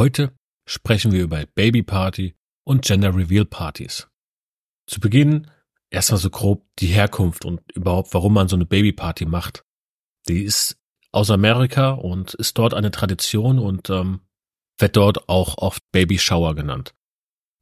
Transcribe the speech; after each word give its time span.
Heute 0.00 0.32
sprechen 0.66 1.12
wir 1.12 1.22
über 1.22 1.44
Babyparty 1.44 2.34
und 2.64 2.86
Gender 2.86 3.14
Reveal 3.14 3.44
Partys. 3.44 4.08
Zu 4.86 4.98
Beginn 4.98 5.50
erstmal 5.90 6.18
so 6.18 6.30
grob 6.30 6.64
die 6.78 6.86
Herkunft 6.86 7.44
und 7.44 7.60
überhaupt, 7.74 8.14
warum 8.14 8.32
man 8.32 8.48
so 8.48 8.56
eine 8.56 8.64
Babyparty 8.64 9.26
macht. 9.26 9.62
Die 10.26 10.42
ist 10.42 10.78
aus 11.12 11.30
Amerika 11.30 11.90
und 11.90 12.32
ist 12.32 12.56
dort 12.56 12.72
eine 12.72 12.90
Tradition 12.90 13.58
und 13.58 13.90
ähm, 13.90 14.20
wird 14.78 14.96
dort 14.96 15.28
auch 15.28 15.58
oft 15.58 15.82
Baby 15.92 16.18
Shower 16.18 16.54
genannt. 16.54 16.94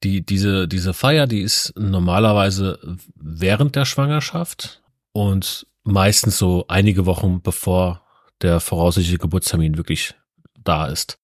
Die, 0.04 0.24
diese, 0.24 0.68
diese 0.68 0.94
Feier, 0.94 1.26
die 1.26 1.40
ist 1.40 1.76
normalerweise 1.76 2.78
während 3.16 3.74
der 3.74 3.84
Schwangerschaft 3.84 4.80
und 5.10 5.66
meistens 5.82 6.38
so 6.38 6.66
einige 6.68 7.04
Wochen 7.04 7.42
bevor 7.42 8.06
der 8.42 8.60
voraussichtliche 8.60 9.18
Geburtstermin 9.18 9.76
wirklich 9.76 10.14
da 10.62 10.86
ist. 10.86 11.18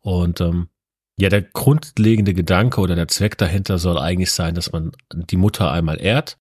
Und 0.00 0.40
ähm, 0.40 0.68
ja, 1.18 1.28
der 1.28 1.42
grundlegende 1.42 2.32
Gedanke 2.32 2.80
oder 2.80 2.94
der 2.94 3.08
Zweck 3.08 3.36
dahinter 3.36 3.78
soll 3.78 3.98
eigentlich 3.98 4.32
sein, 4.32 4.54
dass 4.54 4.72
man 4.72 4.92
die 5.12 5.36
Mutter 5.36 5.70
einmal 5.70 6.00
ehrt, 6.00 6.38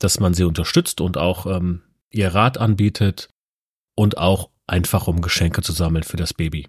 dass 0.00 0.18
man 0.18 0.34
sie 0.34 0.44
unterstützt 0.44 1.00
und 1.00 1.16
auch 1.16 1.46
ähm, 1.46 1.82
ihr 2.10 2.34
Rat 2.34 2.58
anbietet 2.58 3.28
und 3.94 4.18
auch 4.18 4.50
einfach 4.66 5.06
um 5.06 5.20
Geschenke 5.20 5.62
zu 5.62 5.72
sammeln 5.72 6.02
für 6.02 6.16
das 6.16 6.34
Baby. 6.34 6.68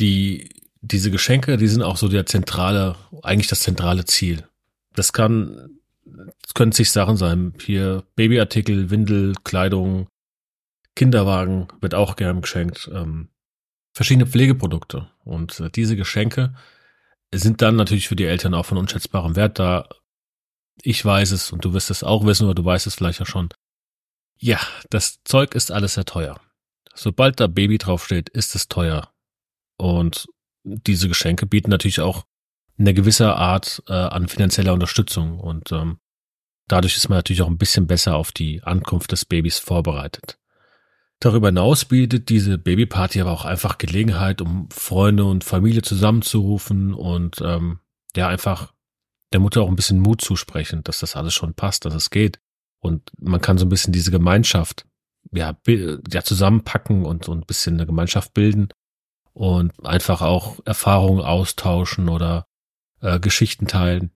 Die, 0.00 0.50
diese 0.80 1.10
Geschenke, 1.10 1.56
die 1.56 1.68
sind 1.68 1.82
auch 1.82 1.96
so 1.96 2.08
der 2.08 2.26
zentrale, 2.26 2.96
eigentlich 3.22 3.48
das 3.48 3.60
zentrale 3.60 4.04
Ziel. 4.04 4.46
Das 4.94 5.12
kann, 5.12 5.80
das 6.04 6.54
können 6.54 6.72
sich 6.72 6.90
Sachen 6.90 7.16
sein. 7.16 7.54
Hier 7.60 8.04
Babyartikel, 8.14 8.90
Windel, 8.90 9.34
Kleidung, 9.44 10.08
Kinderwagen 10.94 11.68
wird 11.80 11.94
auch 11.94 12.16
gern 12.16 12.40
geschenkt. 12.40 12.90
Ähm, 12.92 13.28
verschiedene 13.96 14.26
Pflegeprodukte. 14.26 15.10
Und 15.24 15.58
äh, 15.58 15.70
diese 15.70 15.96
Geschenke 15.96 16.54
sind 17.32 17.62
dann 17.62 17.76
natürlich 17.76 18.08
für 18.08 18.16
die 18.16 18.26
Eltern 18.26 18.52
auch 18.52 18.66
von 18.66 18.76
unschätzbarem 18.76 19.36
Wert, 19.36 19.58
da 19.58 19.88
ich 20.82 21.02
weiß 21.02 21.30
es 21.30 21.50
und 21.50 21.64
du 21.64 21.72
wirst 21.72 21.90
es 21.90 22.04
auch 22.04 22.26
wissen 22.26 22.44
oder 22.44 22.54
du 22.54 22.64
weißt 22.64 22.86
es 22.86 22.96
vielleicht 22.96 23.20
ja 23.20 23.26
schon. 23.26 23.48
Ja, 24.38 24.60
das 24.90 25.22
Zeug 25.24 25.54
ist 25.54 25.72
alles 25.72 25.94
sehr 25.94 26.04
teuer. 26.04 26.38
Sobald 26.94 27.40
da 27.40 27.46
Baby 27.46 27.78
draufsteht, 27.78 28.28
ist 28.28 28.54
es 28.54 28.68
teuer. 28.68 29.10
Und 29.78 30.28
diese 30.62 31.08
Geschenke 31.08 31.46
bieten 31.46 31.70
natürlich 31.70 32.00
auch 32.00 32.26
eine 32.78 32.92
gewisse 32.92 33.34
Art 33.34 33.82
äh, 33.88 33.94
an 33.94 34.28
finanzieller 34.28 34.74
Unterstützung 34.74 35.40
und 35.40 35.72
ähm, 35.72 35.98
dadurch 36.68 36.96
ist 36.96 37.08
man 37.08 37.16
natürlich 37.16 37.40
auch 37.40 37.48
ein 37.48 37.56
bisschen 37.56 37.86
besser 37.86 38.16
auf 38.16 38.30
die 38.30 38.62
Ankunft 38.62 39.12
des 39.12 39.24
Babys 39.24 39.58
vorbereitet. 39.58 40.38
Darüber 41.20 41.48
hinaus 41.48 41.86
bietet 41.86 42.28
diese 42.28 42.58
Babyparty 42.58 43.20
aber 43.20 43.32
auch 43.32 43.44
einfach 43.44 43.78
Gelegenheit, 43.78 44.42
um 44.42 44.68
Freunde 44.70 45.24
und 45.24 45.44
Familie 45.44 45.82
zusammenzurufen 45.82 46.92
und 46.92 47.40
ähm, 47.40 47.80
ja 48.14 48.28
einfach 48.28 48.74
der 49.32 49.40
Mutter 49.40 49.62
auch 49.62 49.68
ein 49.68 49.76
bisschen 49.76 50.00
Mut 50.00 50.20
zusprechen, 50.20 50.84
dass 50.84 51.00
das 51.00 51.16
alles 51.16 51.34
schon 51.34 51.54
passt, 51.54 51.84
dass 51.84 51.94
es 51.94 52.10
geht. 52.10 52.38
Und 52.80 53.10
man 53.18 53.40
kann 53.40 53.58
so 53.58 53.64
ein 53.64 53.70
bisschen 53.70 53.92
diese 53.92 54.10
Gemeinschaft 54.10 54.86
ja, 55.32 55.56
ja 55.66 56.22
zusammenpacken 56.22 57.04
und 57.04 57.24
so 57.24 57.32
ein 57.32 57.40
bisschen 57.40 57.74
eine 57.74 57.86
Gemeinschaft 57.86 58.34
bilden 58.34 58.68
und 59.32 59.72
einfach 59.84 60.22
auch 60.22 60.60
Erfahrungen 60.64 61.22
austauschen 61.22 62.08
oder 62.08 62.46
äh, 63.00 63.18
Geschichten 63.18 63.66
teilen. 63.66 64.12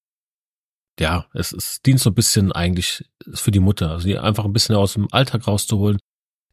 Ja, 0.99 1.27
es, 1.33 1.53
es 1.53 1.81
dient 1.83 2.01
so 2.01 2.11
ein 2.11 2.15
bisschen 2.15 2.53
eigentlich 2.53 3.11
für 3.33 3.51
die 3.51 3.61
Mutter, 3.61 3.91
also 3.91 4.07
die 4.07 4.19
einfach 4.19 4.45
ein 4.45 4.53
bisschen 4.53 4.77
aus 4.77 4.93
dem 4.93 5.09
Alltag 5.13 5.47
rauszuholen, 5.47 5.99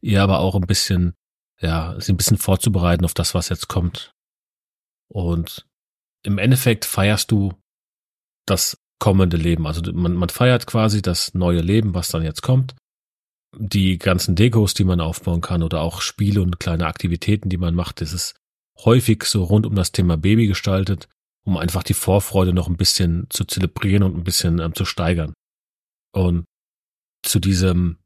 ihr 0.00 0.22
aber 0.22 0.40
auch 0.40 0.54
ein 0.54 0.66
bisschen, 0.66 1.14
ja, 1.60 1.98
sie 2.00 2.12
ein 2.12 2.16
bisschen 2.16 2.38
vorzubereiten 2.38 3.04
auf 3.04 3.14
das, 3.14 3.34
was 3.34 3.48
jetzt 3.48 3.68
kommt. 3.68 4.12
Und 5.08 5.66
im 6.22 6.38
Endeffekt 6.38 6.84
feierst 6.84 7.30
du 7.30 7.54
das 8.46 8.78
kommende 8.98 9.36
Leben. 9.36 9.66
Also 9.66 9.92
man, 9.92 10.14
man 10.14 10.28
feiert 10.28 10.66
quasi 10.66 11.02
das 11.02 11.34
neue 11.34 11.60
Leben, 11.60 11.94
was 11.94 12.08
dann 12.08 12.22
jetzt 12.22 12.42
kommt. 12.42 12.74
Die 13.56 13.98
ganzen 13.98 14.34
Dekos, 14.34 14.74
die 14.74 14.84
man 14.84 15.00
aufbauen 15.00 15.40
kann 15.40 15.62
oder 15.62 15.80
auch 15.80 16.02
Spiele 16.02 16.42
und 16.42 16.60
kleine 16.60 16.86
Aktivitäten, 16.86 17.48
die 17.48 17.56
man 17.56 17.74
macht, 17.74 18.00
das 18.00 18.12
ist 18.12 18.34
häufig 18.84 19.24
so 19.24 19.44
rund 19.44 19.66
um 19.66 19.74
das 19.74 19.92
Thema 19.92 20.16
Baby 20.16 20.46
gestaltet, 20.46 21.08
um 21.44 21.56
einfach 21.56 21.82
die 21.82 21.94
Vorfreude 21.94 22.52
noch 22.52 22.68
ein 22.68 22.76
bisschen 22.76 23.26
zu 23.30 23.44
zelebrieren 23.44 24.02
und 24.02 24.16
ein 24.16 24.24
bisschen 24.24 24.58
ähm, 24.58 24.74
zu 24.74 24.84
steigern. 24.84 25.32
Und 26.12 26.44
zu 27.22 27.40
diesem 27.40 27.98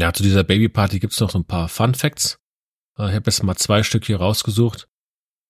ja, 0.00 0.14
zu 0.14 0.22
dieser 0.22 0.44
Babyparty 0.44 0.98
gibt's 0.98 1.20
noch 1.20 1.30
so 1.30 1.38
ein 1.38 1.44
paar 1.44 1.68
Fun 1.68 1.94
Facts. 1.94 2.38
Äh, 2.98 3.08
ich 3.08 3.14
habe 3.14 3.26
jetzt 3.26 3.42
mal 3.42 3.56
zwei 3.56 3.82
Stück 3.82 4.06
hier 4.06 4.16
rausgesucht. 4.16 4.88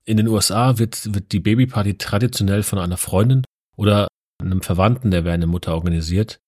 In 0.05 0.17
den 0.17 0.27
USA 0.27 0.79
wird, 0.79 1.15
wird 1.15 1.31
die 1.31 1.39
Babyparty 1.39 1.99
traditionell 1.99 2.65
von 2.65 2.81
einer 2.81 2.97
Freundin 2.97 3.45
oder 3.77 4.09
einem 4.43 4.61
Verwandten 4.63 5.13
der 5.13 5.25
werdenden 5.25 5.51
Mutter 5.51 5.73
organisiert, 5.75 6.41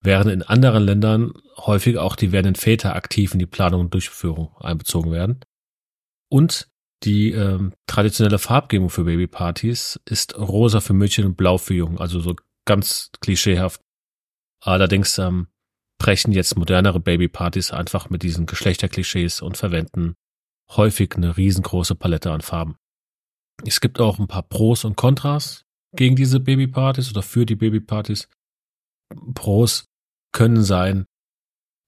während 0.00 0.32
in 0.32 0.42
anderen 0.42 0.82
Ländern 0.82 1.32
häufig 1.56 1.98
auch 1.98 2.16
die 2.16 2.32
werdenden 2.32 2.60
Väter 2.60 2.96
aktiv 2.96 3.32
in 3.34 3.38
die 3.38 3.46
Planung 3.46 3.82
und 3.82 3.94
Durchführung 3.94 4.56
einbezogen 4.56 5.12
werden. 5.12 5.40
Und 6.28 6.68
die 7.04 7.30
ähm, 7.30 7.74
traditionelle 7.86 8.38
Farbgebung 8.38 8.90
für 8.90 9.04
Babypartys 9.04 10.00
ist 10.06 10.36
rosa 10.36 10.80
für 10.80 10.94
Mädchen 10.94 11.26
und 11.26 11.36
blau 11.36 11.58
für 11.58 11.74
Jungen, 11.74 11.98
also 11.98 12.18
so 12.18 12.34
ganz 12.64 13.10
klischeehaft. 13.20 13.80
Allerdings 14.60 15.18
ähm, 15.18 15.48
brechen 16.04 16.32
jetzt 16.32 16.58
modernere 16.58 17.00
Babypartys 17.00 17.70
einfach 17.70 18.10
mit 18.10 18.22
diesen 18.22 18.44
Geschlechterklischees 18.44 19.40
und 19.40 19.56
verwenden 19.56 20.16
häufig 20.68 21.14
eine 21.16 21.38
riesengroße 21.38 21.94
Palette 21.94 22.30
an 22.30 22.42
Farben. 22.42 22.76
Es 23.64 23.80
gibt 23.80 23.98
auch 24.00 24.18
ein 24.18 24.26
paar 24.26 24.42
Pros 24.42 24.84
und 24.84 24.96
Kontras 24.96 25.64
gegen 25.96 26.14
diese 26.14 26.40
Babypartys 26.40 27.08
oder 27.08 27.22
für 27.22 27.46
die 27.46 27.56
Babypartys. 27.56 28.28
Pros 29.32 29.86
können 30.30 30.62
sein, 30.62 31.06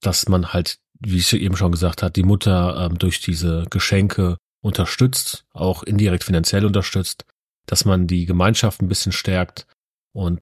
dass 0.01 0.31
man 0.31 0.55
halt, 0.55 0.79
wie 0.99 1.19
ich 1.19 1.35
eben 1.35 1.59
schon 1.59 1.73
gesagt 1.73 2.03
hat, 2.03 2.17
die 2.17 2.23
Mutter 2.23 2.87
ähm, 2.87 2.97
durch 2.97 3.21
diese 3.21 3.67
Geschenke 3.69 4.39
unterstützt, 4.63 5.45
auch 5.53 5.83
indirekt 5.83 6.25
finanziell 6.25 6.65
unterstützt, 6.65 7.27
dass 7.67 7.85
man 7.85 8.07
die 8.07 8.25
Gemeinschaft 8.25 8.81
ein 8.81 8.89
bisschen 8.89 9.13
stärkt 9.13 9.67
und 10.15 10.41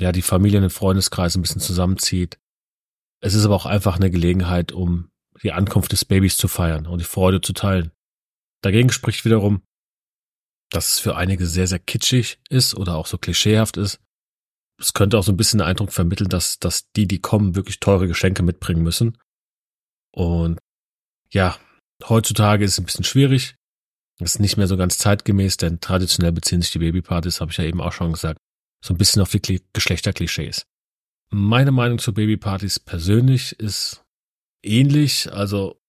ja, 0.00 0.10
die 0.10 0.22
Familien 0.22 0.64
und 0.64 0.70
Freundeskreis 0.70 1.36
ein 1.36 1.42
bisschen 1.42 1.60
zusammenzieht, 1.60 2.40
es 3.20 3.34
ist 3.34 3.44
aber 3.44 3.54
auch 3.54 3.66
einfach 3.66 3.96
eine 3.96 4.10
Gelegenheit, 4.10 4.72
um 4.72 5.10
die 5.42 5.52
Ankunft 5.52 5.92
des 5.92 6.04
Babys 6.04 6.36
zu 6.36 6.48
feiern 6.48 6.86
und 6.86 7.00
die 7.00 7.04
Freude 7.04 7.40
zu 7.40 7.52
teilen. 7.52 7.92
Dagegen 8.62 8.90
spricht 8.90 9.24
wiederum, 9.24 9.62
dass 10.70 10.92
es 10.92 10.98
für 10.98 11.16
einige 11.16 11.46
sehr, 11.46 11.66
sehr 11.66 11.78
kitschig 11.78 12.38
ist 12.48 12.74
oder 12.74 12.96
auch 12.96 13.06
so 13.06 13.18
klischeehaft 13.18 13.76
ist. 13.76 14.00
Es 14.78 14.92
könnte 14.92 15.18
auch 15.18 15.22
so 15.22 15.32
ein 15.32 15.36
bisschen 15.36 15.58
den 15.58 15.68
Eindruck 15.68 15.92
vermitteln, 15.92 16.28
dass, 16.28 16.58
dass 16.58 16.90
die, 16.92 17.06
die 17.06 17.20
kommen, 17.20 17.54
wirklich 17.54 17.80
teure 17.80 18.08
Geschenke 18.08 18.42
mitbringen 18.42 18.82
müssen. 18.82 19.16
Und 20.12 20.58
ja, 21.30 21.58
heutzutage 22.08 22.64
ist 22.64 22.72
es 22.72 22.78
ein 22.78 22.84
bisschen 22.84 23.04
schwierig. 23.04 23.56
Das 24.18 24.34
ist 24.34 24.40
nicht 24.40 24.56
mehr 24.56 24.66
so 24.66 24.76
ganz 24.76 24.98
zeitgemäß, 24.98 25.58
denn 25.58 25.80
traditionell 25.80 26.32
beziehen 26.32 26.62
sich 26.62 26.72
die 26.72 26.78
Babypartys, 26.78 27.40
habe 27.40 27.50
ich 27.50 27.58
ja 27.58 27.64
eben 27.64 27.80
auch 27.80 27.92
schon 27.92 28.12
gesagt, 28.12 28.38
so 28.84 28.94
ein 28.94 28.98
bisschen 28.98 29.22
auf 29.22 29.30
die 29.30 29.62
Geschlechterklischees. 29.72 30.66
Meine 31.30 31.72
Meinung 31.72 31.98
zu 31.98 32.14
Babypartys 32.14 32.78
persönlich 32.78 33.58
ist 33.58 34.04
ähnlich. 34.62 35.32
Also, 35.32 35.80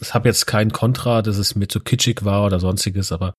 ich 0.00 0.14
habe 0.14 0.28
jetzt 0.28 0.46
kein 0.46 0.72
Kontra, 0.72 1.22
dass 1.22 1.36
es 1.36 1.54
mir 1.54 1.68
zu 1.68 1.80
kitschig 1.80 2.24
war 2.24 2.46
oder 2.46 2.60
sonstiges, 2.60 3.12
aber 3.12 3.34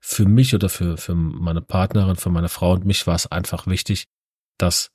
für 0.00 0.26
mich 0.26 0.54
oder 0.54 0.68
für, 0.68 0.96
für 0.96 1.14
meine 1.14 1.60
Partnerin, 1.60 2.16
für 2.16 2.30
meine 2.30 2.48
Frau 2.48 2.72
und 2.72 2.86
mich 2.86 3.06
war 3.06 3.14
es 3.14 3.26
einfach 3.26 3.66
wichtig, 3.66 4.06
dass 4.58 4.90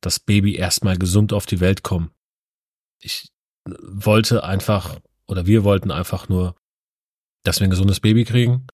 das 0.00 0.18
Baby 0.18 0.56
erstmal 0.56 0.96
gesund 0.96 1.32
auf 1.32 1.46
die 1.46 1.60
Welt 1.60 1.82
kommt. 1.82 2.10
Ich 3.00 3.28
wollte 3.64 4.44
einfach, 4.44 4.98
oder 5.26 5.46
wir 5.46 5.64
wollten 5.64 5.90
einfach 5.90 6.28
nur, 6.28 6.56
dass 7.44 7.60
wir 7.60 7.66
ein 7.66 7.70
gesundes 7.70 8.00
Baby 8.00 8.24
kriegen 8.24 8.66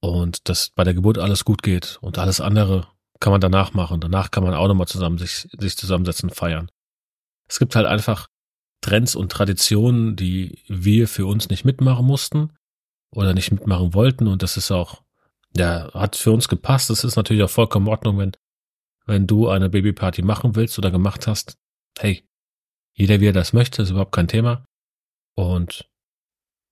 und 0.00 0.48
dass 0.48 0.70
bei 0.70 0.84
der 0.84 0.94
Geburt 0.94 1.18
alles 1.18 1.44
gut 1.44 1.62
geht 1.62 1.98
und 2.00 2.18
alles 2.18 2.40
andere 2.40 2.88
kann 3.22 3.30
man 3.30 3.40
danach 3.40 3.72
machen. 3.72 4.00
Danach 4.00 4.32
kann 4.32 4.42
man 4.42 4.52
auch 4.52 4.66
nochmal 4.66 4.88
zusammen 4.88 5.16
sich, 5.16 5.48
sich 5.56 5.76
zusammensetzen, 5.76 6.28
feiern. 6.28 6.70
Es 7.48 7.60
gibt 7.60 7.76
halt 7.76 7.86
einfach 7.86 8.26
Trends 8.82 9.14
und 9.14 9.30
Traditionen, 9.30 10.16
die 10.16 10.58
wir 10.66 11.06
für 11.06 11.26
uns 11.26 11.48
nicht 11.48 11.64
mitmachen 11.64 12.04
mussten 12.04 12.52
oder 13.14 13.32
nicht 13.32 13.52
mitmachen 13.52 13.94
wollten 13.94 14.26
und 14.26 14.42
das 14.42 14.56
ist 14.56 14.72
auch, 14.72 15.02
ja, 15.56 15.92
hat 15.94 16.16
für 16.16 16.32
uns 16.32 16.48
gepasst. 16.48 16.90
Es 16.90 17.04
ist 17.04 17.14
natürlich 17.14 17.44
auch 17.44 17.50
vollkommen 17.50 17.86
in 17.86 17.92
Ordnung, 17.92 18.18
wenn, 18.18 18.32
wenn 19.06 19.28
du 19.28 19.48
eine 19.48 19.70
Babyparty 19.70 20.22
machen 20.22 20.56
willst 20.56 20.76
oder 20.78 20.90
gemacht 20.90 21.28
hast. 21.28 21.56
Hey, 21.98 22.24
jeder 22.94 23.20
wie 23.20 23.28
er 23.28 23.32
das 23.32 23.52
möchte, 23.52 23.82
ist 23.82 23.90
überhaupt 23.90 24.12
kein 24.12 24.28
Thema. 24.28 24.64
Und 25.36 25.88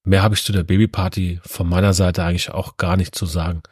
mehr 0.02 0.22
habe 0.22 0.34
ich 0.34 0.42
zu 0.42 0.50
der 0.50 0.64
Babyparty 0.64 1.40
von 1.44 1.68
meiner 1.68 1.92
Seite 1.92 2.24
eigentlich 2.24 2.50
auch 2.50 2.76
gar 2.76 2.96
nicht 2.96 3.14
zu 3.14 3.24
sagen. 3.24 3.62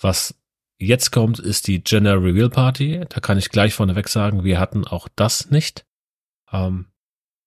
Was 0.00 0.34
jetzt 0.78 1.12
kommt, 1.12 1.38
ist 1.38 1.66
die 1.66 1.82
General 1.82 2.18
Reveal 2.18 2.50
Party. 2.50 3.04
Da 3.08 3.20
kann 3.20 3.38
ich 3.38 3.50
gleich 3.50 3.74
vorneweg 3.74 4.08
sagen, 4.08 4.44
wir 4.44 4.58
hatten 4.58 4.86
auch 4.86 5.08
das 5.16 5.50
nicht. 5.50 5.86
Ähm, 6.52 6.86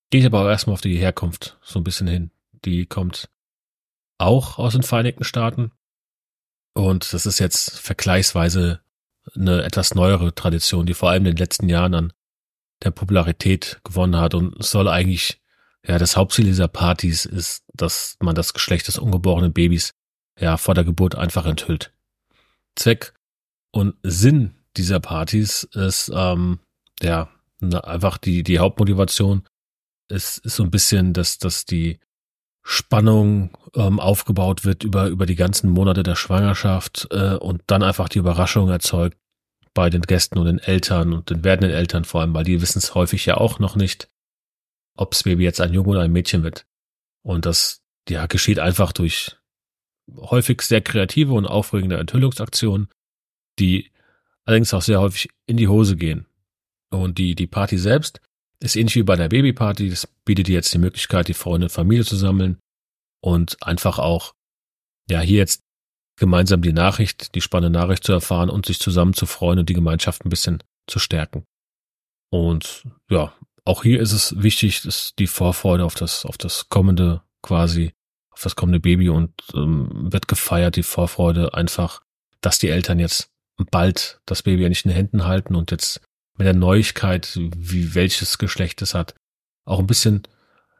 ich 0.09 0.25
aber 0.25 0.41
auch 0.41 0.47
erstmal 0.47 0.73
auf 0.73 0.81
die 0.81 0.97
Herkunft 0.97 1.57
so 1.61 1.79
ein 1.79 1.83
bisschen 1.83 2.07
hin. 2.07 2.31
Die 2.65 2.85
kommt 2.85 3.29
auch 4.17 4.57
aus 4.57 4.73
den 4.73 4.83
Vereinigten 4.83 5.23
Staaten. 5.23 5.71
Und 6.73 7.13
das 7.13 7.25
ist 7.25 7.39
jetzt 7.39 7.79
vergleichsweise 7.79 8.81
eine 9.35 9.63
etwas 9.63 9.95
neuere 9.95 10.33
Tradition, 10.33 10.85
die 10.85 10.93
vor 10.93 11.09
allem 11.09 11.25
in 11.25 11.35
den 11.35 11.37
letzten 11.37 11.69
Jahren 11.69 11.93
an 11.93 12.13
der 12.83 12.91
Popularität 12.91 13.81
gewonnen 13.83 14.17
hat 14.17 14.33
und 14.33 14.63
soll 14.63 14.87
eigentlich, 14.87 15.41
ja, 15.85 15.97
das 15.97 16.15
Hauptziel 16.15 16.45
dieser 16.45 16.67
Partys 16.67 17.25
ist, 17.25 17.63
dass 17.73 18.17
man 18.19 18.35
das 18.35 18.53
Geschlecht 18.53 18.87
des 18.87 18.99
ungeborenen 18.99 19.53
Babys 19.53 19.93
ja 20.39 20.57
vor 20.57 20.75
der 20.75 20.83
Geburt 20.83 21.15
einfach 21.15 21.45
enthüllt. 21.45 21.91
Zweck 22.75 23.13
und 23.71 23.95
Sinn 24.03 24.55
dieser 24.75 24.99
Partys 24.99 25.63
ist, 25.73 26.11
ähm, 26.13 26.59
ja, 27.01 27.29
einfach 27.61 28.17
die, 28.17 28.43
die 28.43 28.59
Hauptmotivation 28.59 29.43
ist, 30.09 30.39
ist 30.39 30.55
so 30.55 30.63
ein 30.63 30.71
bisschen, 30.71 31.13
dass, 31.13 31.37
dass 31.37 31.65
die 31.65 31.99
Spannung 32.63 33.57
ähm, 33.75 33.99
aufgebaut 33.99 34.65
wird 34.65 34.83
über, 34.83 35.07
über 35.07 35.25
die 35.25 35.35
ganzen 35.35 35.69
Monate 35.69 36.03
der 36.03 36.15
Schwangerschaft 36.15 37.07
äh, 37.11 37.35
und 37.35 37.63
dann 37.67 37.81
einfach 37.81 38.09
die 38.09 38.19
Überraschung 38.19 38.69
erzeugt 38.69 39.17
bei 39.73 39.89
den 39.89 40.01
Gästen 40.01 40.37
und 40.37 40.47
den 40.47 40.59
Eltern 40.59 41.13
und 41.13 41.29
den 41.29 41.43
werdenden 41.43 41.75
Eltern 41.75 42.03
vor 42.03 42.21
allem, 42.21 42.33
weil 42.33 42.43
die 42.43 42.61
wissen 42.61 42.79
es 42.79 42.95
häufig 42.95 43.25
ja 43.25 43.37
auch 43.37 43.59
noch 43.59 43.75
nicht, 43.75 44.09
ob 44.97 45.11
das 45.11 45.23
Baby 45.23 45.43
jetzt 45.43 45.61
ein 45.61 45.73
Junge 45.73 45.89
oder 45.89 46.01
ein 46.01 46.11
Mädchen 46.11 46.43
wird. 46.43 46.65
Und 47.23 47.45
das 47.45 47.81
ja 48.09 48.25
geschieht 48.25 48.59
einfach 48.59 48.91
durch 48.91 49.37
häufig 50.15 50.61
sehr 50.61 50.81
kreative 50.81 51.33
und 51.33 51.45
aufregende 51.45 51.97
Enthüllungsaktionen, 51.97 52.89
die 53.59 53.91
allerdings 54.45 54.73
auch 54.73 54.81
sehr 54.81 55.01
häufig 55.01 55.29
in 55.45 55.57
die 55.57 55.67
Hose 55.67 55.95
gehen. 55.95 56.25
Und 56.89 57.17
die, 57.17 57.35
die 57.35 57.47
Party 57.47 57.77
selbst 57.77 58.21
ist 58.59 58.75
ähnlich 58.75 58.95
wie 58.95 59.03
bei 59.03 59.15
der 59.15 59.29
Babyparty. 59.29 59.89
Das 59.89 60.07
bietet 60.25 60.47
dir 60.47 60.55
jetzt 60.55 60.73
die 60.73 60.79
Möglichkeit, 60.79 61.27
die 61.27 61.33
Freunde 61.33 61.65
und 61.65 61.71
Familie 61.71 62.05
zu 62.05 62.15
sammeln 62.15 62.57
und 63.21 63.61
einfach 63.61 63.99
auch, 63.99 64.33
ja, 65.09 65.19
hier 65.19 65.37
jetzt 65.37 65.63
gemeinsam 66.17 66.61
die 66.61 66.73
Nachricht, 66.73 67.35
die 67.35 67.41
spannende 67.41 67.77
Nachricht 67.77 68.03
zu 68.03 68.11
erfahren 68.11 68.49
und 68.49 68.65
sich 68.65 68.79
zusammen 68.79 69.13
zu 69.13 69.25
freuen 69.25 69.59
und 69.59 69.69
die 69.69 69.73
Gemeinschaft 69.73 70.25
ein 70.25 70.29
bisschen 70.29 70.63
zu 70.87 70.99
stärken. 70.99 71.45
Und 72.29 72.83
ja, 73.09 73.33
auch 73.65 73.83
hier 73.83 73.99
ist 73.99 74.13
es 74.13 74.41
wichtig, 74.41 74.81
dass 74.81 75.13
die 75.15 75.27
Vorfreude 75.27 75.85
auf 75.85 75.95
das, 75.95 76.25
auf 76.25 76.37
das 76.37 76.69
kommende 76.69 77.21
quasi, 77.41 77.93
auf 78.31 78.41
das 78.41 78.55
kommende 78.55 78.79
Baby 78.79 79.09
und 79.09 79.33
ähm, 79.53 80.11
wird 80.11 80.27
gefeiert, 80.27 80.75
die 80.75 80.83
Vorfreude 80.83 81.53
einfach, 81.53 82.01
dass 82.41 82.59
die 82.59 82.69
Eltern 82.69 82.99
jetzt 82.99 83.29
bald 83.65 84.19
das 84.25 84.43
Baby 84.43 84.63
ja 84.63 84.69
nicht 84.69 84.85
in 84.85 84.89
den 84.89 84.95
Händen 84.95 85.25
halten 85.25 85.55
und 85.55 85.71
jetzt 85.71 86.01
mit 86.37 86.45
der 86.45 86.53
Neuigkeit, 86.53 87.33
wie 87.35 87.95
welches 87.95 88.37
Geschlecht 88.37 88.81
es 88.81 88.93
hat, 88.93 89.15
auch 89.65 89.79
ein 89.79 89.87
bisschen 89.87 90.23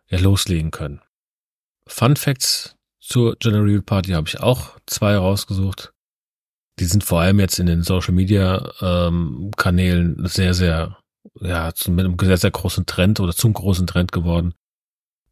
ja, 0.07 0.19
loslegen 0.19 0.71
können. 0.71 1.01
Fun 1.87 2.15
Facts 2.15 2.75
zur 2.99 3.35
General 3.37 3.81
Party 3.81 4.11
habe 4.11 4.27
ich 4.27 4.39
auch 4.39 4.77
zwei 4.85 5.15
rausgesucht. 5.15 5.93
Die 6.79 6.85
sind 6.85 7.03
vor 7.03 7.21
allem 7.21 7.39
jetzt 7.39 7.59
in 7.59 7.65
den 7.65 7.81
Social 7.81 8.13
Media 8.13 8.71
ähm, 8.81 9.51
Kanälen 9.57 10.27
sehr, 10.27 10.53
sehr, 10.53 10.97
ja, 11.39 11.73
zu, 11.73 11.91
mit 11.91 12.05
einem 12.05 12.17
sehr, 12.19 12.37
sehr 12.37 12.51
großen 12.51 12.85
Trend 12.85 13.19
oder 13.19 13.33
zum 13.33 13.53
großen 13.53 13.87
Trend 13.87 14.11
geworden, 14.11 14.53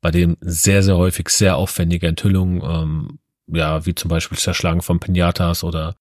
bei 0.02 0.10
dem 0.10 0.38
sehr, 0.42 0.82
sehr 0.82 0.98
häufig 0.98 1.30
sehr 1.30 1.58
aufwendige 1.58 2.08
Enthüllungen, 2.08 2.62
ähm, 2.64 3.20
ja, 3.48 3.86
wie 3.86 3.94
zum 3.94 4.10
Beispiel 4.10 4.40
Zerschlagen 4.40 4.82
von 4.82 5.00
Pinatas 5.00 5.64
oder 5.64 5.96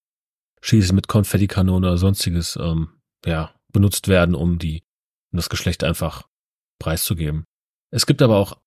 Schießen 0.65 0.95
mit 0.95 1.07
Konfettikanonen 1.07 1.87
oder 1.87 1.97
sonstiges, 1.97 2.57
ähm, 2.59 2.89
ja, 3.23 3.53
benutzt 3.71 4.07
werden, 4.07 4.33
um 4.33 4.57
die, 4.57 4.81
um 5.31 5.37
das 5.37 5.49
Geschlecht 5.49 5.83
einfach 5.83 6.27
preiszugeben. 6.79 7.45
Es 7.91 8.07
gibt 8.07 8.23
aber 8.23 8.37
auch 8.37 8.59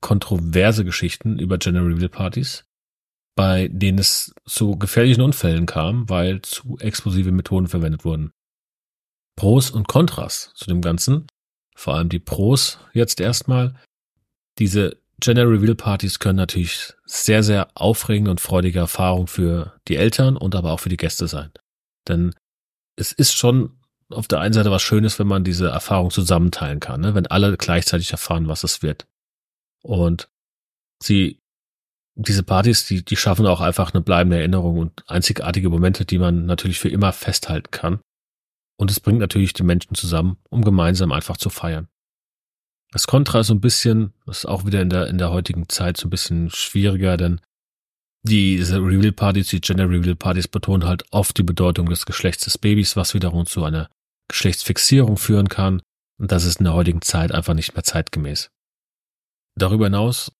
kontroverse 0.00 0.84
Geschichten 0.84 1.40
über 1.40 1.58
Gender 1.58 1.84
Reveal 1.84 2.08
Partys, 2.08 2.64
bei 3.34 3.66
denen 3.68 3.98
es 3.98 4.32
zu 4.46 4.78
gefährlichen 4.78 5.22
Unfällen 5.22 5.66
kam, 5.66 6.08
weil 6.08 6.40
zu 6.42 6.78
explosive 6.78 7.32
Methoden 7.32 7.66
verwendet 7.66 8.04
wurden. 8.04 8.30
Pros 9.36 9.72
und 9.72 9.88
Kontras 9.88 10.52
zu 10.54 10.66
dem 10.66 10.80
Ganzen, 10.80 11.26
vor 11.74 11.94
allem 11.96 12.10
die 12.10 12.20
Pros 12.20 12.78
jetzt 12.92 13.20
erstmal. 13.20 13.74
Diese 14.58 14.99
Gender 15.20 15.48
Reveal 15.48 15.74
Partys 15.74 16.18
können 16.18 16.36
natürlich 16.36 16.94
sehr, 17.04 17.42
sehr 17.42 17.68
aufregende 17.74 18.30
und 18.30 18.40
freudige 18.40 18.78
Erfahrung 18.78 19.26
für 19.26 19.78
die 19.86 19.96
Eltern 19.96 20.36
und 20.36 20.54
aber 20.54 20.72
auch 20.72 20.80
für 20.80 20.88
die 20.88 20.96
Gäste 20.96 21.28
sein. 21.28 21.50
Denn 22.08 22.34
es 22.96 23.12
ist 23.12 23.34
schon 23.34 23.78
auf 24.08 24.28
der 24.28 24.40
einen 24.40 24.54
Seite 24.54 24.70
was 24.70 24.82
Schönes, 24.82 25.18
wenn 25.18 25.26
man 25.26 25.44
diese 25.44 25.68
Erfahrung 25.68 26.10
zusammenteilen 26.10 26.80
kann, 26.80 27.00
ne? 27.00 27.14
wenn 27.14 27.26
alle 27.26 27.56
gleichzeitig 27.56 28.10
erfahren, 28.10 28.48
was 28.48 28.64
es 28.64 28.82
wird. 28.82 29.06
Und 29.82 30.28
sie, 31.02 31.38
diese 32.14 32.42
Partys, 32.42 32.86
die, 32.86 33.04
die 33.04 33.16
schaffen 33.16 33.46
auch 33.46 33.60
einfach 33.60 33.94
eine 33.94 34.02
bleibende 34.02 34.38
Erinnerung 34.38 34.78
und 34.78 35.08
einzigartige 35.08 35.68
Momente, 35.70 36.04
die 36.04 36.18
man 36.18 36.46
natürlich 36.46 36.80
für 36.80 36.88
immer 36.88 37.12
festhalten 37.12 37.70
kann. 37.70 38.00
Und 38.76 38.90
es 38.90 39.00
bringt 39.00 39.20
natürlich 39.20 39.52
die 39.52 39.62
Menschen 39.62 39.94
zusammen, 39.94 40.38
um 40.48 40.64
gemeinsam 40.64 41.12
einfach 41.12 41.36
zu 41.36 41.50
feiern. 41.50 41.88
Das 42.92 43.06
Kontra 43.06 43.40
ist 43.40 43.46
so 43.48 43.54
ein 43.54 43.60
bisschen, 43.60 44.12
ist 44.26 44.46
auch 44.46 44.66
wieder 44.66 44.82
in 44.82 44.90
der, 44.90 45.06
in 45.06 45.18
der 45.18 45.30
heutigen 45.30 45.68
Zeit 45.68 45.96
so 45.96 46.08
ein 46.08 46.10
bisschen 46.10 46.50
schwieriger, 46.50 47.16
denn 47.16 47.40
diese 48.22 48.76
Reveal 48.78 49.12
Partys, 49.12 49.48
die 49.48 49.60
Gender 49.60 49.88
Reveal 49.88 50.16
Partys 50.16 50.48
betonen 50.48 50.86
halt 50.86 51.04
oft 51.10 51.38
die 51.38 51.42
Bedeutung 51.42 51.88
des 51.88 52.04
Geschlechts 52.04 52.44
des 52.44 52.58
Babys, 52.58 52.96
was 52.96 53.14
wiederum 53.14 53.46
zu 53.46 53.64
einer 53.64 53.88
Geschlechtsfixierung 54.28 55.16
führen 55.16 55.48
kann. 55.48 55.80
Und 56.18 56.32
das 56.32 56.44
ist 56.44 56.58
in 56.58 56.64
der 56.64 56.74
heutigen 56.74 57.00
Zeit 57.00 57.32
einfach 57.32 57.54
nicht 57.54 57.74
mehr 57.74 57.84
zeitgemäß. 57.84 58.50
Darüber 59.56 59.86
hinaus 59.86 60.32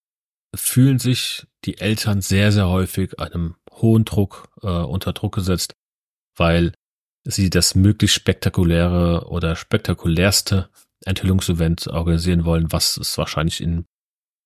fühlen 0.55 0.99
sich 0.99 1.47
die 1.65 1.79
Eltern 1.79 2.21
sehr, 2.21 2.53
sehr 2.53 2.69
häufig 2.69 3.19
einem 3.19 3.57
hohen 3.73 4.05
Druck 4.05 4.49
äh, 4.63 4.67
unter 4.67 5.13
Druck 5.13 5.35
gesetzt, 5.35 5.73
weil 6.37 6.73
sie 7.25 7.51
das 7.51 7.75
möglichst 7.75 8.17
spektakuläre 8.17 9.29
oder 9.29 9.57
spektakulärste 9.57 10.69
Enthüllungsevent 11.05 11.87
organisieren 11.89 12.45
wollen, 12.45 12.73
was 12.73 12.97
es 12.97 13.17
wahrscheinlich 13.17 13.61
im 13.61 13.87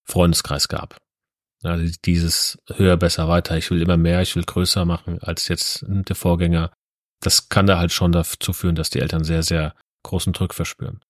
Freundeskreis 0.05 0.69
gab. 0.69 1.01
Also 1.63 1.97
dieses 2.05 2.59
höher, 2.75 2.97
besser, 2.97 3.29
weiter. 3.29 3.57
Ich 3.57 3.71
will 3.71 3.81
immer 3.81 3.97
mehr, 3.97 4.21
ich 4.21 4.37
will 4.37 4.45
größer 4.45 4.85
machen 4.85 5.19
als 5.23 5.49
jetzt 5.49 5.85
der 5.89 6.17
Vorgänger 6.17 6.71
das 7.25 7.49
kann 7.49 7.67
da 7.67 7.79
halt 7.79 7.93
schon 7.93 8.13
dazu 8.13 8.53
führen, 8.53 8.75
dass 8.75 8.91
die 8.91 9.01
Eltern 9.01 9.25
sehr, 9.25 9.43
sehr 9.43 9.75
großen 10.03 10.33
Druck 10.33 10.55
verspüren. 10.55 11.01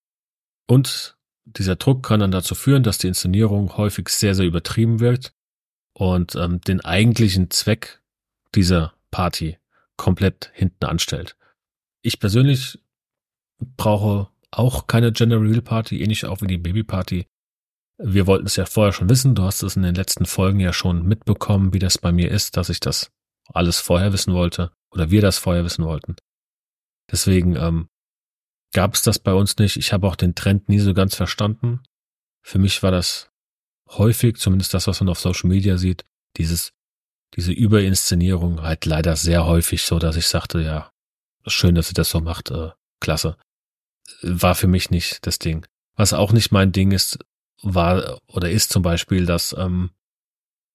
Und 0.67 1.17
dieser 1.45 1.77
Druck 1.77 2.07
kann 2.07 2.21
dann 2.21 2.31
dazu 2.31 2.55
führen, 2.55 2.83
dass 2.83 2.99
die 2.99 3.09
Inszenierung 3.09 3.77
häufig 3.77 4.09
sehr, 4.09 4.35
sehr 4.35 4.47
übertrieben 4.47 5.01
wird 5.01 5.35
und 5.93 6.37
ähm, 6.37 6.61
den 6.61 6.81
eigentlichen 6.81 7.51
Zweck 7.51 8.01
dieser 8.55 8.95
Party 9.11 9.59
komplett 9.97 10.51
hinten 10.55 10.87
anstellt. 10.87 11.37
Ich 12.03 12.19
persönlich 12.19 12.79
brauche 13.77 14.29
auch 14.59 14.87
keine 14.87 15.13
Gender 15.13 15.41
Reveal 15.41 15.63
Party, 15.63 16.03
ähnlich 16.03 16.25
auch 16.27 16.41
wie 16.41 16.47
die 16.47 16.59
Baby 16.59 16.85
Party. 16.85 17.27
Wir 17.99 18.27
wollten 18.27 18.47
es 18.47 18.57
ja 18.57 18.67
vorher 18.67 18.93
schon 18.93 19.09
wissen. 19.09 19.35
Du 19.35 19.43
hast 19.45 19.63
es 19.63 19.77
in 19.77 19.83
den 19.83 19.95
letzten 19.95 20.27
Folgen 20.27 20.61
ja 20.61 20.73
schon 20.73 21.07
mitbekommen, 21.07 21.73
wie 21.73 21.79
das 21.79 21.99
bei 21.99 22.13
mir 22.13 22.31
ist, 22.31 22.57
dass 22.57 22.69
ich 22.69 22.81
das 22.81 23.11
alles 23.53 23.79
vorher 23.79 24.13
wissen 24.13 24.35
wollte 24.35 24.73
oder 24.91 25.11
wir 25.11 25.21
das 25.21 25.39
vorher 25.39 25.65
wissen 25.65 25.85
wollten. 25.85 26.17
Deswegen 27.11 27.57
ähm, 27.57 27.89
gab 28.73 28.95
es 28.95 29.03
das 29.03 29.19
bei 29.19 29.33
uns 29.33 29.59
nicht. 29.59 29.77
Ich 29.77 29.93
habe 29.93 30.09
auch 30.09 30.17
den 30.17 30.35
Trend 30.35 30.69
nie 30.69 30.81
so 30.81 30.95
ganz 30.95 31.15
verstanden. 31.15 31.83
Für 32.43 32.59
mich 32.59 32.83
war 32.83 32.91
das 32.91 33.31
häufig, 33.91 34.37
zumindest 34.37 34.75
das, 34.75 34.87
was 34.87 35.01
man 35.01 35.11
auf 35.11 35.21
Social 35.21 35.49
Media 35.49 35.77
sieht, 35.77 36.05
dieses 36.37 36.73
diese 37.37 37.53
Überinszenierung 37.53 38.63
halt 38.63 38.87
leider 38.87 39.17
sehr 39.17 39.45
häufig 39.45 39.83
so, 39.83 39.99
dass 39.99 40.17
ich 40.17 40.27
sagte, 40.27 40.61
ja, 40.61 40.93
schön, 41.47 41.75
dass 41.75 41.89
sie 41.89 41.95
das 41.95 42.11
so 42.11 42.21
macht, 42.21 42.51
äh, 42.51 42.71
klasse. 43.01 43.37
War 44.23 44.55
für 44.55 44.67
mich 44.67 44.91
nicht 44.91 45.27
das 45.27 45.39
Ding. 45.39 45.67
Was 45.97 46.13
auch 46.13 46.33
nicht 46.33 46.53
mein 46.53 46.73
Ding 46.73 46.93
ist, 46.93 47.19
war 47.63 48.21
oder 48.27 48.51
ist 48.51 48.71
zum 48.71 48.83
Beispiel 48.83 49.27
das 49.27 49.55
ähm, 49.59 49.91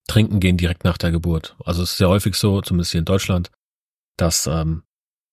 Trinken 0.07 0.39
gehen 0.39 0.57
direkt 0.57 0.83
nach 0.83 0.97
der 0.97 1.11
Geburt. 1.11 1.55
Also 1.63 1.83
es 1.83 1.91
ist 1.91 1.97
sehr 1.97 2.09
häufig 2.09 2.35
so, 2.35 2.61
zumindest 2.61 2.91
hier 2.91 2.99
in 2.99 3.05
Deutschland, 3.05 3.51
dass 4.17 4.47
ähm, 4.47 4.83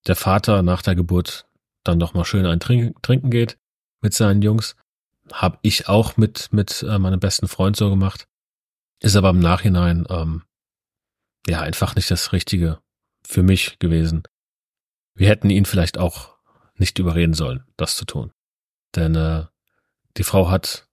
der 0.07 0.17
Vater 0.17 0.63
nach 0.63 0.83
der 0.83 0.95
Geburt 0.95 1.47
dann 1.85 1.99
doch 1.99 2.15
mal 2.15 2.25
schön 2.25 2.47
ein 2.47 2.61
Trink 2.61 3.03
Trinken 3.03 3.31
geht 3.31 3.59
mit 4.03 4.13
seinen 4.13 4.43
Jungs. 4.43 4.77
Hab 5.33 5.59
ich 5.63 5.89
auch 5.89 6.17
mit 6.17 6.53
mit 6.53 6.83
äh, 6.83 6.99
meinem 6.99 7.21
besten 7.21 7.49
Freund 7.49 7.77
so 7.77 7.89
gemacht. 7.91 8.27
Ist 9.01 9.17
aber 9.17 9.31
im 9.31 9.41
Nachhinein 9.41 10.07
ähm, 10.11 10.43
ja 11.49 11.61
einfach 11.61 11.95
nicht 11.97 12.11
das 12.11 12.33
Richtige 12.33 12.79
für 13.25 13.43
mich 13.43 13.79
gewesen. 13.79 14.23
Wir 15.15 15.29
hätten 15.29 15.51
ihn 15.51 15.65
vielleicht 15.65 15.99
auch 15.99 16.36
nicht 16.79 16.99
überreden 16.99 17.35
sollen, 17.35 17.65
das 17.77 17.97
zu 17.97 18.05
tun. 18.05 18.33
Denn 18.95 19.15
äh, 19.15 19.45
die 20.17 20.25
Frau 20.25 20.51
hat 20.51 20.89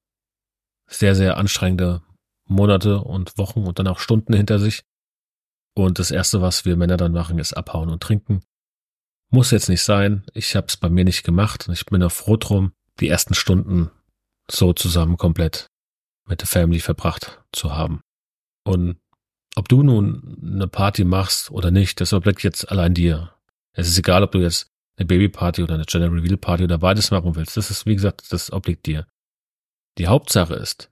sehr, 0.88 1.16
sehr 1.16 1.38
anstrengende 1.38 2.02
Monate 2.46 3.00
und 3.00 3.38
Wochen 3.38 3.66
und 3.66 3.80
dann 3.80 3.88
auch 3.88 4.00
Stunden 4.00 4.34
hinter 4.34 4.60
sich. 4.60 4.84
Und 5.75 6.00
das 6.00 6.12
Erste, 6.12 6.42
was 6.42 6.66
wir 6.66 6.75
Männer 6.75 6.98
dann 6.98 7.13
machen, 7.13 7.40
ist 7.40 7.54
abhauen 7.54 7.90
und 7.90 8.04
trinken. 8.04 8.44
Muss 9.30 9.52
jetzt 9.52 9.70
nicht 9.70 9.82
sein. 9.82 10.24
Ich 10.34 10.56
habe 10.56 10.68
es 10.68 10.78
bei 10.78 10.90
mir 10.90 11.04
nicht 11.04 11.24
gemacht. 11.24 11.68
Ich 11.72 11.86
bin 11.86 12.04
auch 12.04 12.12
froh 12.12 12.38
drum, 12.38 12.74
die 13.00 13.08
ersten 13.08 13.34
Stunden 13.34 13.90
so 14.50 14.74
zusammen 14.74 15.18
komplett 15.18 15.68
mit 16.25 16.42
der 16.42 16.48
Family 16.48 16.80
verbracht 16.80 17.42
zu 17.52 17.75
haben. 17.75 18.02
Und 18.63 18.98
ob 19.56 19.68
du 19.70 19.84
nun 19.84 20.38
eine 20.42 20.68
Party 20.68 21.04
machst 21.04 21.52
oder 21.52 21.72
nicht, 21.72 22.02
das 22.02 22.13
obliegt 22.13 22.44
jetzt 22.44 22.70
allein 22.70 22.94
dir. 22.94 23.34
Es 23.74 23.88
ist 23.88 23.98
egal, 23.98 24.24
ob 24.24 24.32
du 24.32 24.40
jetzt 24.40 24.73
eine 24.95 25.05
Babyparty 25.05 25.63
oder 25.63 25.75
eine 25.75 25.85
Gender 25.85 26.12
Reveal 26.12 26.38
Party 26.38 26.63
oder 26.63 26.77
beides 26.77 27.12
machen 27.12 27.35
willst. 27.35 27.57
Das 27.57 27.71
ist, 27.71 27.85
wie 27.85 27.95
gesagt, 27.95 28.31
das 28.31 28.51
obliegt 28.51 28.85
dir. 28.85 29.07
Die 29.97 30.07
Hauptsache 30.07 30.55
ist, 30.55 30.91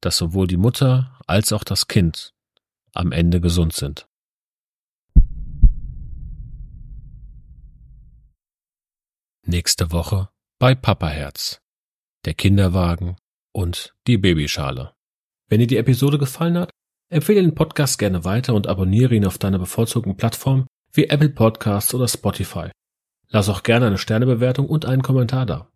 dass 0.00 0.16
sowohl 0.16 0.46
die 0.46 0.56
Mutter 0.56 1.18
als 1.26 1.52
auch 1.52 1.64
das 1.64 1.88
Kind 1.88 2.34
am 2.92 3.12
Ende 3.12 3.40
gesund 3.40 3.72
sind. 3.72 4.08
Nächste 9.44 9.92
Woche 9.92 10.28
bei 10.58 10.74
Papa 10.74 11.08
Herz, 11.08 11.60
der 12.24 12.34
Kinderwagen 12.34 13.16
und 13.52 13.94
die 14.06 14.18
Babyschale. 14.18 14.92
Wenn 15.48 15.60
dir 15.60 15.68
die 15.68 15.76
Episode 15.76 16.18
gefallen 16.18 16.58
hat, 16.58 16.70
empfehle 17.08 17.42
den 17.42 17.54
Podcast 17.54 17.98
gerne 17.98 18.24
weiter 18.24 18.54
und 18.54 18.66
abonniere 18.66 19.14
ihn 19.14 19.24
auf 19.24 19.38
deiner 19.38 19.60
bevorzugten 19.60 20.16
Plattform 20.16 20.66
wie 20.92 21.04
Apple 21.04 21.28
Podcasts 21.28 21.94
oder 21.94 22.08
Spotify. 22.08 22.70
Lass 23.28 23.48
auch 23.48 23.62
gerne 23.62 23.86
eine 23.86 23.98
Sternebewertung 23.98 24.66
und 24.66 24.84
einen 24.84 25.02
Kommentar 25.02 25.46
da. 25.46 25.70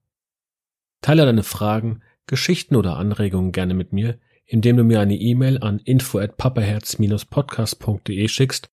Teile 1.03 1.25
deine 1.25 1.43
Fragen, 1.43 2.03
Geschichten 2.27 2.77
oder 2.77 2.97
Anregungen 2.97 3.53
gerne 3.53 3.75
mit 3.75 3.93
mir, 3.93 4.19
indem 4.47 4.77
du 4.77 4.85
mir 4.85 5.01
eine 5.01 5.17
E-Mail 5.17 5.59
an 5.59 5.79
info 5.81 6.19
at 6.19 6.37
papaherz-podcast.de 6.37 8.29
schickst 8.29 8.69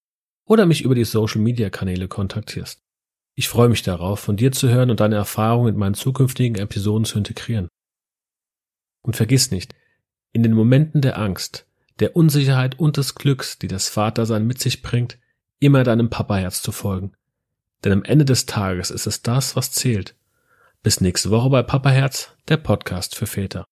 oder 0.45 0.65
mich 0.65 0.81
über 0.81 0.95
die 0.95 1.05
Social 1.05 1.41
Media 1.41 1.69
Kanäle 1.69 2.07
kontaktierst. 2.07 2.81
Ich 3.35 3.49
freue 3.49 3.69
mich 3.69 3.83
darauf, 3.83 4.19
von 4.19 4.37
dir 4.37 4.51
zu 4.51 4.69
hören 4.69 4.89
und 4.89 4.99
deine 4.99 5.15
Erfahrungen 5.15 5.73
in 5.73 5.79
meinen 5.79 5.93
zukünftigen 5.93 6.57
Episoden 6.57 7.05
zu 7.05 7.19
integrieren. 7.19 7.67
Und 9.03 9.15
vergiss 9.15 9.51
nicht, 9.51 9.75
in 10.31 10.43
den 10.43 10.53
Momenten 10.53 11.01
der 11.01 11.19
Angst, 11.19 11.67
der 11.99 12.15
Unsicherheit 12.15 12.79
und 12.79 12.97
des 12.97 13.15
Glücks, 13.15 13.59
die 13.59 13.67
das 13.67 13.89
Vatersein 13.89 14.45
mit 14.45 14.59
sich 14.59 14.81
bringt, 14.81 15.19
immer 15.59 15.83
deinem 15.83 16.09
Papaherz 16.09 16.61
zu 16.61 16.71
folgen. 16.71 17.13
Denn 17.83 17.91
am 17.91 18.03
Ende 18.03 18.25
des 18.25 18.45
Tages 18.45 18.89
ist 18.91 19.07
es 19.07 19.21
das, 19.21 19.55
was 19.55 19.71
zählt. 19.71 20.15
Bis 20.83 21.01
nächste 21.01 21.29
Woche 21.29 21.49
bei 21.49 21.63
Papaherz, 21.63 22.31
der 22.47 22.57
Podcast 22.57 23.15
für 23.15 23.27
Väter. 23.27 23.67